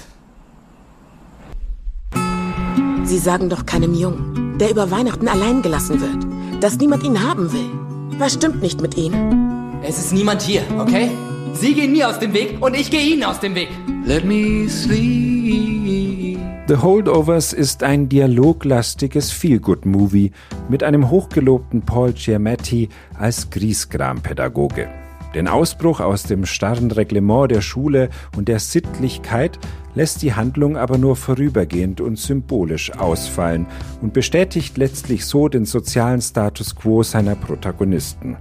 Sie 3.03 3.19
sagen 3.19 3.49
doch 3.49 3.67
keinem 3.67 3.93
Jungen, 3.93 4.57
der 4.57 4.71
über 4.71 4.89
Weihnachten 4.89 5.27
allein 5.27 5.61
gelassen 5.61 6.01
wird, 6.01 6.63
dass 6.63 6.77
niemand 6.77 7.03
ihn 7.03 7.21
haben 7.21 7.51
will. 7.53 7.69
Was 8.17 8.33
stimmt 8.33 8.61
nicht 8.63 8.81
mit 8.81 8.97
ihm? 8.97 9.81
Es 9.83 9.99
ist 9.99 10.13
niemand 10.13 10.41
hier, 10.41 10.63
okay? 10.79 11.11
Sie 11.53 11.73
gehen 11.75 11.91
mir 11.91 12.09
aus 12.09 12.19
dem 12.19 12.33
Weg 12.33 12.57
und 12.61 12.75
ich 12.75 12.89
gehe 12.89 13.01
Ihnen 13.01 13.23
aus 13.23 13.39
dem 13.39 13.55
Weg. 13.55 13.69
Let 14.05 14.25
me 14.25 14.67
sleep. 14.67 16.39
The 16.67 16.77
Holdovers 16.77 17.53
ist 17.53 17.83
ein 17.83 18.09
dialoglastiges 18.09 19.31
Feelgood-Movie 19.31 20.31
mit 20.69 20.81
einem 20.81 21.09
hochgelobten 21.09 21.81
Paul 21.81 22.13
Giamatti 22.13 22.89
als 23.13 23.49
Griesgram-Pädagoge. 23.49 24.89
Den 25.35 25.47
Ausbruch 25.47 25.99
aus 25.99 26.23
dem 26.23 26.45
starren 26.45 26.89
Reglement 26.91 27.51
der 27.51 27.61
Schule 27.61 28.09
und 28.37 28.47
der 28.47 28.59
Sittlichkeit 28.59 29.59
lässt 29.93 30.21
die 30.21 30.33
Handlung 30.33 30.77
aber 30.77 30.97
nur 30.97 31.15
vorübergehend 31.15 32.01
und 32.01 32.17
symbolisch 32.17 32.91
ausfallen 32.93 33.65
und 34.01 34.13
bestätigt 34.13 34.77
letztlich 34.77 35.25
so 35.25 35.49
den 35.49 35.65
sozialen 35.65 36.21
Status 36.21 36.75
quo 36.75 37.03
seiner 37.03 37.35
Protagonisten. 37.35 38.37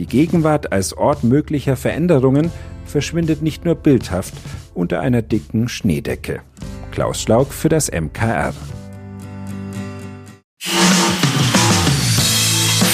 Die 0.00 0.06
Gegenwart 0.06 0.72
als 0.72 0.94
Ort 0.94 1.24
möglicher 1.24 1.76
Veränderungen 1.76 2.50
verschwindet 2.86 3.42
nicht 3.42 3.66
nur 3.66 3.74
bildhaft 3.74 4.32
unter 4.72 5.00
einer 5.00 5.20
dicken 5.20 5.68
Schneedecke. 5.68 6.40
Klaus 6.90 7.20
Schlaug 7.20 7.52
für 7.52 7.68
das 7.68 7.90
MKR. 7.92 8.54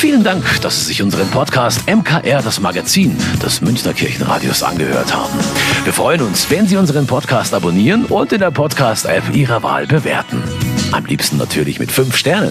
Vielen 0.01 0.25
Dank, 0.25 0.61
dass 0.63 0.81
Sie 0.81 0.87
sich 0.87 1.01
unseren 1.01 1.29
Podcast 1.31 1.89
MKR, 1.89 2.43
das 2.43 2.59
Magazin 2.59 3.17
des 3.41 3.61
Münchner 3.61 3.93
Kirchenradios, 3.93 4.65
angehört 4.65 5.15
haben. 5.15 5.39
Wir 5.85 5.93
freuen 5.93 6.23
uns, 6.23 6.51
wenn 6.51 6.67
Sie 6.67 6.77
unseren 6.77 7.07
Podcast 7.07 7.55
abonnieren 7.55 8.07
und 8.07 8.33
in 8.33 8.41
der 8.41 8.51
Podcast-App 8.51 9.33
Ihrer 9.33 9.63
Wahl 9.63 9.87
bewerten. 9.87 10.43
Am 10.91 11.05
liebsten 11.05 11.37
natürlich 11.37 11.79
mit 11.79 11.93
fünf 11.93 12.17
Sternen. 12.17 12.51